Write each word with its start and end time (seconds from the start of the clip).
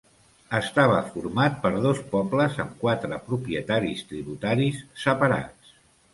Estava 0.59 0.95
format 1.09 1.59
per 1.65 1.71
dos 1.83 2.01
pobles 2.13 2.57
amb 2.65 2.81
quatre 2.85 3.21
propietaris 3.29 4.03
tributaris 4.15 4.83
separats. 5.05 5.79